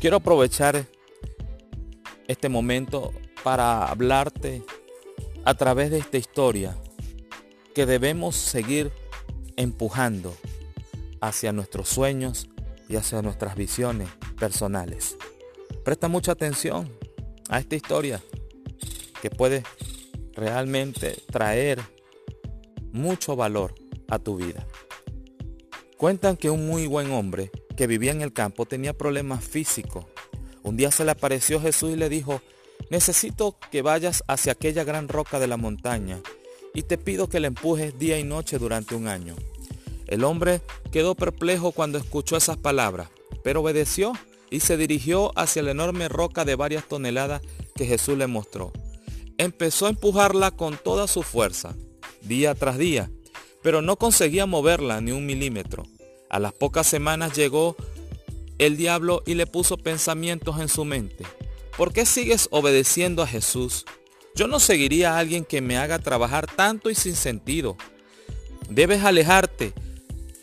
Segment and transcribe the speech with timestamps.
[0.00, 0.86] Quiero aprovechar
[2.26, 3.12] este momento
[3.44, 4.62] para hablarte
[5.44, 6.74] a través de esta historia
[7.74, 8.90] que debemos seguir
[9.56, 10.34] empujando
[11.20, 12.48] hacia nuestros sueños
[12.88, 14.08] y hacia nuestras visiones
[14.38, 15.18] personales.
[15.84, 16.90] Presta mucha atención
[17.50, 18.22] a esta historia
[19.20, 19.64] que puede
[20.32, 21.78] realmente traer
[22.90, 23.74] mucho valor
[24.08, 24.66] a tu vida.
[26.00, 30.06] Cuentan que un muy buen hombre que vivía en el campo tenía problemas físicos.
[30.62, 32.40] Un día se le apareció Jesús y le dijo,
[32.88, 36.18] necesito que vayas hacia aquella gran roca de la montaña
[36.72, 39.36] y te pido que la empujes día y noche durante un año.
[40.06, 43.10] El hombre quedó perplejo cuando escuchó esas palabras,
[43.44, 44.14] pero obedeció
[44.48, 47.42] y se dirigió hacia la enorme roca de varias toneladas
[47.74, 48.72] que Jesús le mostró.
[49.36, 51.76] Empezó a empujarla con toda su fuerza,
[52.22, 53.10] día tras día,
[53.62, 55.84] pero no conseguía moverla ni un milímetro.
[56.28, 57.76] A las pocas semanas llegó
[58.58, 61.24] el diablo y le puso pensamientos en su mente.
[61.76, 63.84] ¿Por qué sigues obedeciendo a Jesús?
[64.34, 67.76] Yo no seguiría a alguien que me haga trabajar tanto y sin sentido.
[68.68, 69.72] Debes alejarte,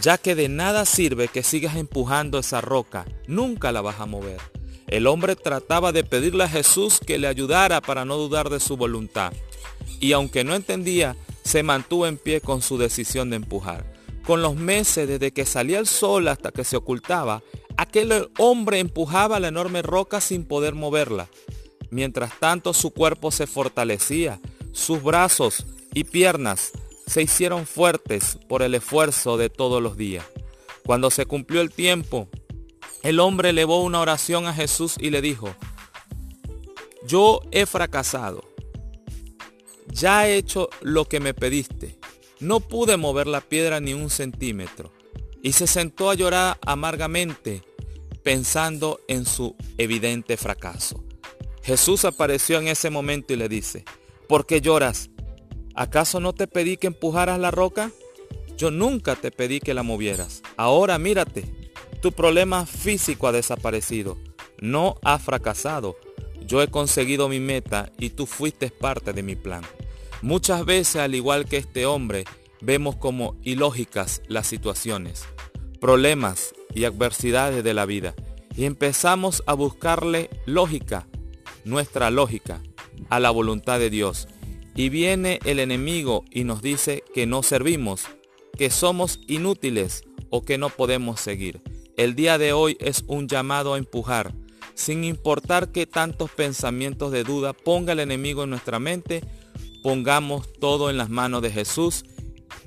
[0.00, 3.06] ya que de nada sirve que sigas empujando esa roca.
[3.26, 4.40] Nunca la vas a mover.
[4.86, 8.76] El hombre trataba de pedirle a Jesús que le ayudara para no dudar de su
[8.76, 9.32] voluntad.
[10.00, 11.16] Y aunque no entendía,
[11.52, 13.84] se mantuvo en pie con su decisión de empujar.
[14.24, 17.42] Con los meses desde que salía el sol hasta que se ocultaba,
[17.76, 21.28] aquel hombre empujaba la enorme roca sin poder moverla.
[21.90, 24.40] Mientras tanto su cuerpo se fortalecía,
[24.72, 26.72] sus brazos y piernas
[27.06, 30.24] se hicieron fuertes por el esfuerzo de todos los días.
[30.86, 32.28] Cuando se cumplió el tiempo,
[33.02, 35.54] el hombre elevó una oración a Jesús y le dijo,
[37.06, 38.51] yo he fracasado
[39.92, 41.98] ya he hecho lo que me pediste.
[42.40, 44.92] No pude mover la piedra ni un centímetro.
[45.42, 47.62] Y se sentó a llorar amargamente,
[48.22, 51.04] pensando en su evidente fracaso.
[51.62, 53.84] Jesús apareció en ese momento y le dice,
[54.28, 55.10] ¿por qué lloras?
[55.74, 57.90] ¿Acaso no te pedí que empujaras la roca?
[58.56, 60.42] Yo nunca te pedí que la movieras.
[60.56, 61.44] Ahora mírate,
[62.00, 64.18] tu problema físico ha desaparecido.
[64.60, 65.96] No ha fracasado.
[66.44, 69.62] Yo he conseguido mi meta y tú fuiste parte de mi plan.
[70.22, 72.24] Muchas veces, al igual que este hombre,
[72.60, 75.24] vemos como ilógicas las situaciones,
[75.80, 78.14] problemas y adversidades de la vida
[78.56, 81.08] y empezamos a buscarle lógica,
[81.64, 82.62] nuestra lógica,
[83.08, 84.28] a la voluntad de Dios.
[84.76, 88.04] Y viene el enemigo y nos dice que no servimos,
[88.56, 91.60] que somos inútiles o que no podemos seguir.
[91.96, 94.34] El día de hoy es un llamado a empujar,
[94.74, 99.22] sin importar que tantos pensamientos de duda ponga el enemigo en nuestra mente,
[99.82, 102.04] pongamos todo en las manos de Jesús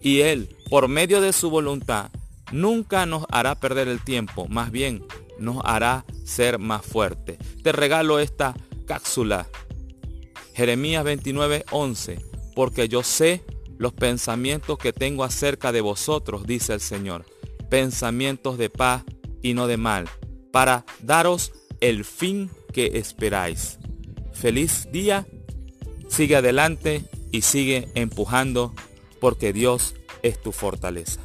[0.01, 2.11] y Él, por medio de su voluntad,
[2.51, 5.03] nunca nos hará perder el tiempo, más bien
[5.39, 7.37] nos hará ser más fuerte.
[7.63, 8.55] Te regalo esta
[8.85, 9.47] cápsula.
[10.53, 12.19] Jeremías 29, 11.
[12.55, 13.43] Porque yo sé
[13.77, 17.25] los pensamientos que tengo acerca de vosotros, dice el Señor.
[17.69, 19.03] Pensamientos de paz
[19.41, 20.07] y no de mal,
[20.51, 21.51] para daros
[21.81, 23.79] el fin que esperáis.
[24.31, 25.27] Feliz día
[26.15, 27.03] Sigue adelante
[27.33, 28.73] y sigue empujando
[29.19, 31.19] porque Dios es tu fortaleza.